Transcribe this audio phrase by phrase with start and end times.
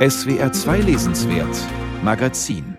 [0.00, 1.54] SWR 2 Lesenswert
[2.02, 2.78] Magazin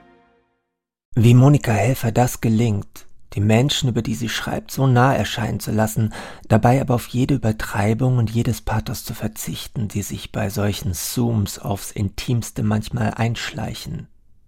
[1.14, 5.70] Wie Monika Helfer das gelingt, die Menschen, über die sie schreibt, so nah erscheinen zu
[5.70, 6.14] lassen,
[6.48, 11.60] dabei aber auf jede Übertreibung und jedes Pathos zu verzichten, die sich bei solchen Zooms
[11.60, 14.08] aufs Intimste manchmal einschleichen.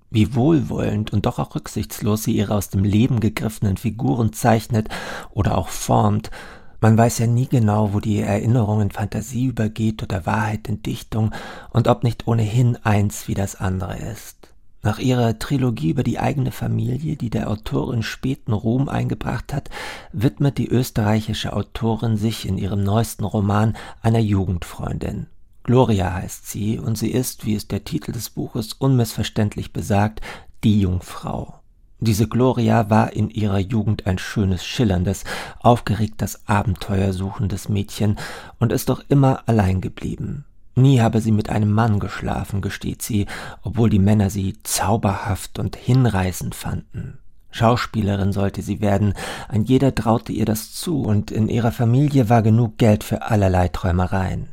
[0.10, 4.90] Wie wohlwollend und doch auch rücksichtslos sie ihre aus dem Leben gegriffenen Figuren zeichnet
[5.30, 6.32] oder auch formt,
[6.84, 11.32] man weiß ja nie genau, wo die Erinnerung in Fantasie übergeht oder Wahrheit in Dichtung
[11.70, 14.50] und ob nicht ohnehin eins wie das andere ist.
[14.82, 19.70] Nach ihrer Trilogie über die eigene Familie, die der Autorin späten Ruhm eingebracht hat,
[20.12, 25.28] widmet die österreichische Autorin sich in ihrem neuesten Roman einer Jugendfreundin.
[25.64, 30.20] Gloria heißt sie, und sie ist, wie es der Titel des Buches unmissverständlich besagt,
[30.66, 31.63] die Jungfrau.
[32.04, 35.24] Diese Gloria war in ihrer Jugend ein schönes, schillerndes,
[35.62, 38.18] aufgeregtes, abenteuersuchendes Mädchen
[38.60, 40.44] und ist doch immer allein geblieben.
[40.76, 43.26] Nie habe sie mit einem Mann geschlafen, gesteht sie,
[43.62, 47.20] obwohl die Männer sie zauberhaft und hinreißend fanden.
[47.52, 49.14] Schauspielerin sollte sie werden,
[49.48, 53.70] ein jeder traute ihr das zu, und in ihrer Familie war genug Geld für allerlei
[53.70, 54.53] Träumereien.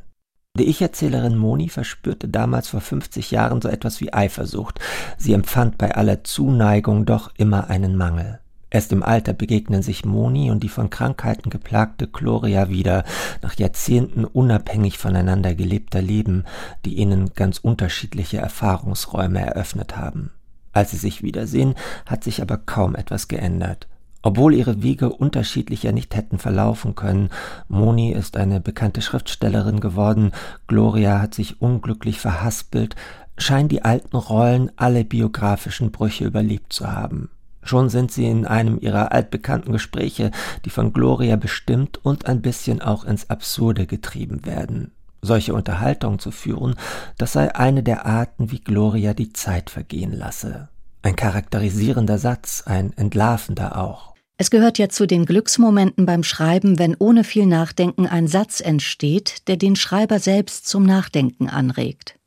[0.60, 4.78] Die Ich-Erzählerin Moni verspürte damals vor 50 Jahren so etwas wie Eifersucht.
[5.16, 8.40] Sie empfand bei aller Zuneigung doch immer einen Mangel.
[8.68, 13.04] Erst im Alter begegnen sich Moni und die von Krankheiten geplagte Gloria wieder,
[13.40, 16.44] nach Jahrzehnten unabhängig voneinander gelebter Leben,
[16.84, 20.30] die ihnen ganz unterschiedliche Erfahrungsräume eröffnet haben.
[20.74, 23.88] Als sie sich wiedersehen, hat sich aber kaum etwas geändert.
[24.22, 27.30] Obwohl ihre Wege unterschiedlicher nicht hätten verlaufen können,
[27.68, 30.32] Moni ist eine bekannte Schriftstellerin geworden,
[30.66, 32.96] Gloria hat sich unglücklich verhaspelt,
[33.38, 37.30] scheinen die alten Rollen alle biografischen Brüche überlebt zu haben.
[37.62, 40.30] Schon sind sie in einem ihrer altbekannten Gespräche,
[40.64, 44.92] die von Gloria bestimmt und ein bisschen auch ins Absurde getrieben werden.
[45.22, 46.76] Solche Unterhaltungen zu führen,
[47.18, 50.68] das sei eine der Arten, wie Gloria die Zeit vergehen lasse.
[51.02, 54.14] Ein charakterisierender Satz, ein entlarvender auch.
[54.36, 59.48] Es gehört ja zu den Glücksmomenten beim Schreiben, wenn ohne viel Nachdenken ein Satz entsteht,
[59.48, 62.18] der den Schreiber selbst zum Nachdenken anregt.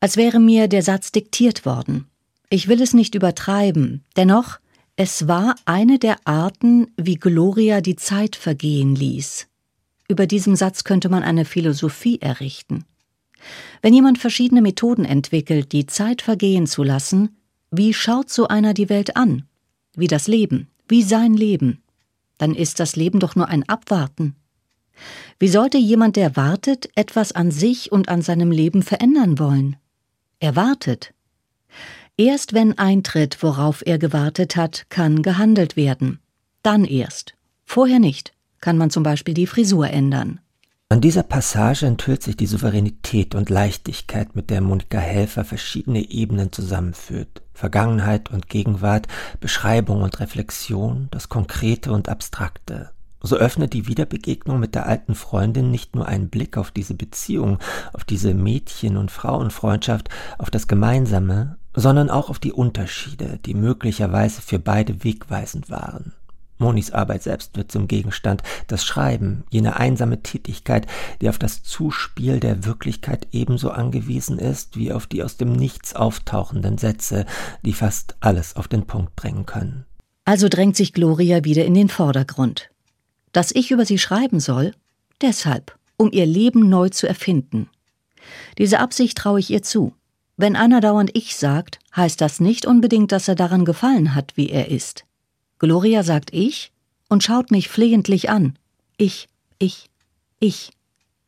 [0.00, 2.06] Als wäre mir der Satz diktiert worden.
[2.48, 4.58] Ich will es nicht übertreiben, dennoch,
[4.96, 9.46] es war eine der Arten, wie Gloria die Zeit vergehen ließ.
[10.08, 12.84] Über diesem Satz könnte man eine Philosophie errichten.
[13.82, 17.36] Wenn jemand verschiedene Methoden entwickelt, die Zeit vergehen zu lassen,
[17.76, 19.44] wie schaut so einer die Welt an?
[19.94, 21.82] Wie das Leben, wie sein Leben,
[22.38, 24.36] dann ist das Leben doch nur ein Abwarten.
[25.38, 29.76] Wie sollte jemand, der wartet, etwas an sich und an seinem Leben verändern wollen?
[30.40, 31.12] Er wartet.
[32.16, 36.20] Erst wenn eintritt, worauf er gewartet hat, kann gehandelt werden.
[36.62, 37.34] Dann erst.
[37.64, 38.32] Vorher nicht.
[38.60, 40.40] Kann man zum Beispiel die Frisur ändern.
[40.88, 46.52] An dieser Passage enthüllt sich die Souveränität und Leichtigkeit, mit der Monika Helfer verschiedene Ebenen
[46.52, 47.42] zusammenführt.
[47.54, 49.08] Vergangenheit und Gegenwart,
[49.40, 52.90] Beschreibung und Reflexion, das Konkrete und Abstrakte.
[53.20, 57.58] So öffnet die Wiederbegegnung mit der alten Freundin nicht nur einen Blick auf diese Beziehung,
[57.92, 60.08] auf diese Mädchen- und Frauenfreundschaft,
[60.38, 66.12] auf das Gemeinsame, sondern auch auf die Unterschiede, die möglicherweise für beide wegweisend waren.
[66.58, 70.86] Monis Arbeit selbst wird zum Gegenstand, das Schreiben, jene einsame Tätigkeit,
[71.20, 75.94] die auf das Zuspiel der Wirklichkeit ebenso angewiesen ist, wie auf die aus dem Nichts
[75.94, 77.26] auftauchenden Sätze,
[77.64, 79.84] die fast alles auf den Punkt bringen können.
[80.24, 82.70] Also drängt sich Gloria wieder in den Vordergrund.
[83.32, 84.72] Dass ich über sie schreiben soll?
[85.20, 87.68] Deshalb, um ihr Leben neu zu erfinden.
[88.58, 89.94] Diese Absicht traue ich ihr zu.
[90.36, 94.50] Wenn einer dauernd ich sagt, heißt das nicht unbedingt, dass er daran gefallen hat, wie
[94.50, 95.04] er ist.
[95.58, 96.72] Gloria sagt ich
[97.08, 98.58] und schaut mich flehentlich an.
[98.98, 99.28] Ich,
[99.58, 99.88] ich,
[100.38, 100.72] ich.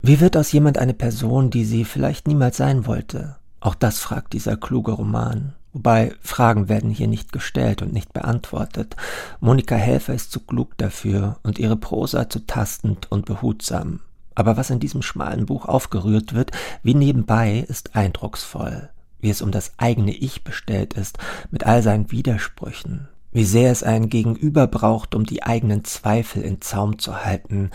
[0.02, 3.36] Wie wird aus jemand eine Person, die sie vielleicht niemals sein wollte?
[3.60, 5.54] Auch das fragt dieser kluge Roman.
[5.72, 8.96] Wobei Fragen werden hier nicht gestellt und nicht beantwortet.
[9.40, 14.00] Monika Helfer ist zu klug dafür und ihre Prosa zu tastend und behutsam.
[14.34, 16.52] Aber was in diesem schmalen Buch aufgerührt wird,
[16.82, 18.90] wie nebenbei, ist eindrucksvoll.
[19.20, 21.18] Wie es um das eigene Ich bestellt ist,
[21.50, 26.60] mit all seinen Widersprüchen, wie sehr es ein Gegenüber braucht, um die eigenen Zweifel in
[26.60, 27.70] Zaum zu halten,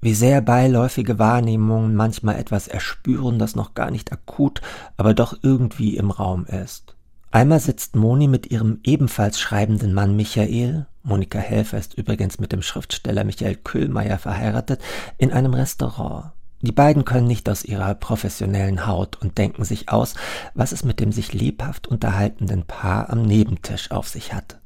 [0.00, 4.60] wie sehr beiläufige Wahrnehmungen manchmal etwas erspüren, das noch gar nicht akut,
[4.96, 6.94] aber doch irgendwie im Raum ist.
[7.30, 12.62] Einmal sitzt Moni mit ihrem ebenfalls schreibenden Mann Michael, Monika Helfer ist übrigens mit dem
[12.62, 14.80] Schriftsteller Michael Köhlmeier verheiratet,
[15.16, 16.32] in einem Restaurant.
[16.60, 20.14] Die beiden können nicht aus ihrer professionellen Haut und denken sich aus,
[20.54, 24.58] was es mit dem sich lebhaft unterhaltenden Paar am Nebentisch auf sich hat.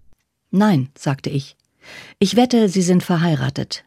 [0.52, 1.56] Nein, sagte ich.
[2.18, 3.84] Ich wette, Sie sind verheiratet.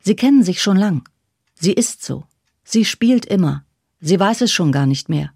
[0.00, 1.08] Sie kennen sich schon lang.
[1.54, 2.24] Sie ist so.
[2.64, 3.64] Sie spielt immer.
[4.00, 5.32] Sie weiß es schon gar nicht mehr.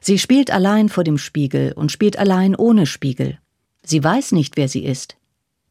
[0.00, 3.38] Sie spielt allein vor dem Spiegel und spielt allein ohne Spiegel.
[3.82, 5.16] Sie weiß nicht, wer sie ist.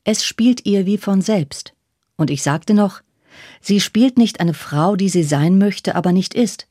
[0.04, 1.74] Es spielt ihr wie von selbst.
[2.18, 3.02] Und ich sagte noch,
[3.62, 6.68] sie spielt nicht eine Frau, die sie sein möchte, aber nicht ist.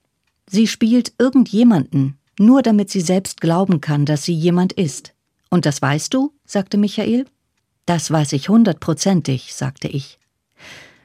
[0.49, 5.15] Sie spielt irgendjemanden, nur damit sie selbst glauben kann, dass sie jemand ist.
[5.49, 6.33] Und das weißt du?
[6.45, 7.25] sagte Michael.
[7.87, 10.19] Das weiß ich hundertprozentig, sagte ich.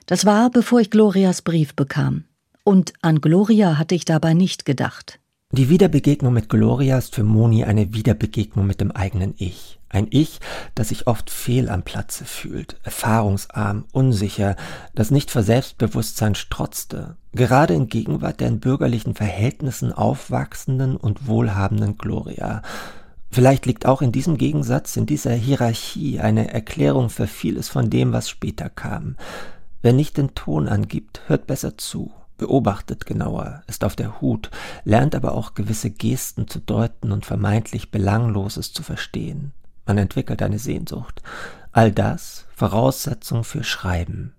[0.06, 2.26] Das war, bevor ich Glorias Brief bekam.
[2.64, 5.20] Und an Gloria hatte ich dabei nicht gedacht.
[5.52, 9.80] Die Wiederbegegnung mit Gloria ist für Moni eine Wiederbegegnung mit dem eigenen Ich.
[9.88, 10.42] Ein Ich,
[10.76, 14.58] das sich oft fehl am Platze fühlt, erfahrungsarm, unsicher,
[14.94, 21.98] das nicht vor Selbstbewusstsein strotzte, gerade in Gegenwart der in bürgerlichen Verhältnissen aufwachsenden und wohlhabenden
[21.98, 22.62] Gloria.
[23.38, 28.12] Vielleicht liegt auch in diesem Gegensatz, in dieser Hierarchie eine Erklärung für vieles von dem,
[28.12, 29.16] was später kam.
[29.84, 34.50] Wer nicht den Ton angibt, hört besser zu beobachtet genauer, ist auf der Hut,
[34.86, 39.52] lernt aber auch gewisse Gesten zu deuten und vermeintlich Belangloses zu verstehen.
[39.86, 41.22] Man entwickelt eine Sehnsucht.
[41.72, 44.34] All das Voraussetzung für Schreiben.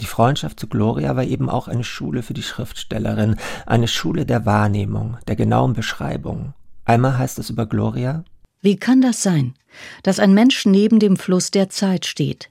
[0.00, 4.44] Die Freundschaft zu Gloria war eben auch eine Schule für die Schriftstellerin, eine Schule der
[4.44, 6.52] Wahrnehmung, der genauen Beschreibung.
[6.84, 8.24] Einmal heißt es über Gloria
[8.62, 9.54] Wie kann das sein,
[10.02, 12.50] dass ein Mensch neben dem Fluss der Zeit steht?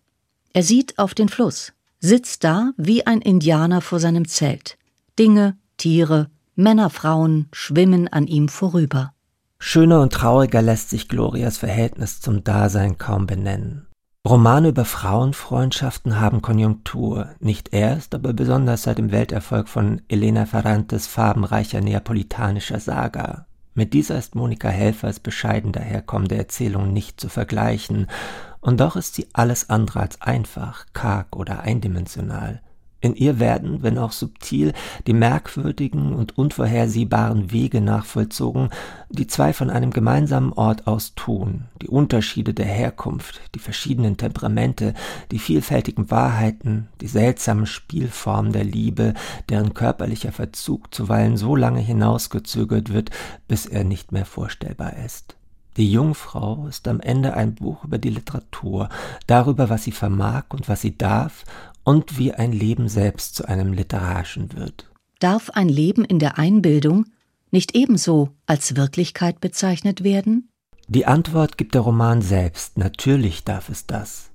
[0.53, 4.77] Er sieht auf den Fluss, sitzt da wie ein Indianer vor seinem Zelt.
[5.19, 9.13] Dinge, Tiere, Männer, Frauen schwimmen an ihm vorüber.
[9.59, 13.85] Schöner und trauriger lässt sich Glorias Verhältnis zum Dasein kaum benennen.
[14.27, 21.07] Romane über Frauenfreundschaften haben Konjunktur, nicht erst, aber besonders seit dem Welterfolg von Elena Ferrantes
[21.07, 23.47] farbenreicher neapolitanischer Saga.
[23.73, 28.07] Mit dieser ist Monika Helfers bescheiden daherkommende Erzählung nicht zu vergleichen,
[28.61, 32.61] und doch ist sie alles andere als einfach, karg oder eindimensional.
[33.01, 34.73] In ihr werden, wenn auch subtil,
[35.07, 38.69] die merkwürdigen und unvorhersehbaren Wege nachvollzogen,
[39.09, 44.93] die zwei von einem gemeinsamen Ort aus tun, die Unterschiede der Herkunft, die verschiedenen Temperamente,
[45.31, 49.13] die vielfältigen Wahrheiten, die seltsamen Spielformen der Liebe,
[49.47, 53.11] deren körperlicher Verzug zuweilen so lange hinausgezögert wird,
[53.47, 55.37] bis er nicht mehr vorstellbar ist.
[55.77, 58.89] Die Jungfrau ist am Ende ein Buch über die Literatur,
[59.27, 61.45] darüber, was sie vermag und was sie darf
[61.89, 64.91] und wie ein Leben selbst zu einem literarischen wird.
[65.17, 67.05] Darf ein Leben in der Einbildung
[67.49, 70.51] nicht ebenso als Wirklichkeit bezeichnet werden?
[70.87, 74.27] Die Antwort gibt der Roman selbst, natürlich darf es das.